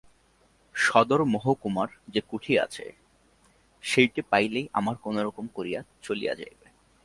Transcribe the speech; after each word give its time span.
সদর 0.75 1.21
মহকুমার 1.25 1.89
যে 2.07 2.21
কুঠি 2.29 2.53
আছে 2.59 2.85
সেইটে 3.83 4.21
পাইলেই 4.29 4.67
আমাদের 4.73 5.01
কোনোরকম 5.01 5.47
করিয়া 5.53 5.83
চলিয়া 6.01 6.33
যাইবে। 6.35 6.67